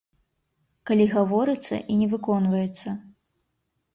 [0.89, 2.89] Калі гаворыцца і не выконваецца.